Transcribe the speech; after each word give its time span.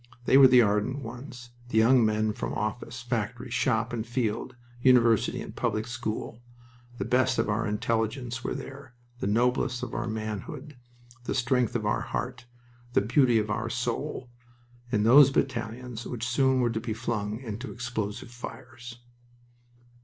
They 0.25 0.35
were 0.35 0.47
the 0.47 0.63
ardent 0.63 1.03
ones, 1.03 1.51
the 1.69 1.77
young 1.77 2.03
men 2.03 2.33
from 2.33 2.55
office, 2.55 3.03
factory, 3.03 3.51
shop, 3.51 3.93
and 3.93 4.03
field, 4.03 4.55
university 4.81 5.43
and 5.43 5.55
public 5.55 5.85
school. 5.85 6.41
The 6.97 7.05
best 7.05 7.37
of 7.37 7.49
our 7.49 7.67
intelligence 7.67 8.43
were 8.43 8.55
there, 8.55 8.95
the 9.19 9.27
noblest 9.27 9.83
of 9.83 9.93
our 9.93 10.07
manhood, 10.07 10.75
the 11.25 11.35
strength 11.35 11.75
of 11.75 11.85
our 11.85 12.01
heart, 12.01 12.47
the 12.93 13.01
beauty 13.01 13.37
of 13.37 13.51
our 13.51 13.69
soul, 13.69 14.31
in 14.91 15.03
those 15.03 15.29
battalions 15.29 16.07
which 16.07 16.27
soon 16.27 16.61
were 16.61 16.71
to 16.71 16.81
be 16.81 16.93
flung 16.93 17.39
into 17.39 17.71
explosive 17.71 18.31
fires. 18.31 19.01